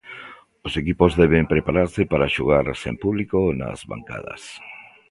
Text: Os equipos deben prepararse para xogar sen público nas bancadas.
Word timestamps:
Os 0.67 0.73
equipos 0.81 1.11
deben 1.21 1.49
prepararse 1.53 2.01
para 2.11 2.31
xogar 2.35 2.65
sen 2.81 2.95
público 3.03 3.39
nas 3.59 3.79
bancadas. 3.91 4.41